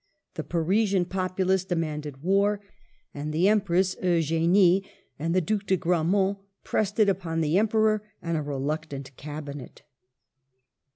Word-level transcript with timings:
The 0.33 0.43
Parisian 0.43 1.05
populace 1.05 1.63
demanded 1.63 2.23
war, 2.23 2.59
and 3.13 3.31
the 3.31 3.47
Empress 3.47 3.95
Eugenie 4.01 4.83
and 5.19 5.35
the 5.35 5.41
Due 5.41 5.59
de 5.59 5.77
Gramont 5.77 6.39
pressed 6.63 6.99
it 6.99 7.07
upon 7.07 7.41
the 7.41 7.59
Emperor 7.59 8.01
and 8.19 8.35
a 8.35 8.41
reluctant 8.41 9.15
Cabinet. 9.15 9.83